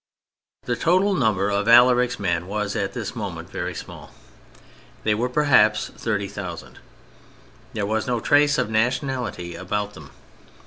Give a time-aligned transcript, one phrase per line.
[0.63, 4.09] The total number of Alaric's men was at this moment very small;
[5.03, 6.79] they were perhaps 30,000.
[7.73, 10.09] There was no trace of nationality about them.